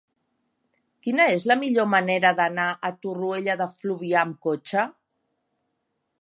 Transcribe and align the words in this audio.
Quina 1.07 1.27
és 1.33 1.45
la 1.51 1.57
millor 1.63 1.87
manera 1.91 2.31
d'anar 2.39 2.65
a 2.89 2.91
Torroella 3.05 3.57
de 3.61 3.69
Fluvià 3.75 4.25
amb 4.27 4.41
cotxe? 4.49 4.87